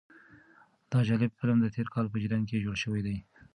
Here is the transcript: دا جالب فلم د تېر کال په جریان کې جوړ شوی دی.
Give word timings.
دا 0.91 0.99
جالب 1.07 1.31
فلم 1.39 1.57
د 1.61 1.67
تېر 1.75 1.87
کال 1.93 2.05
په 2.09 2.17
جریان 2.21 2.43
کې 2.49 2.63
جوړ 2.65 2.75
شوی 2.83 3.01
دی. 3.07 3.17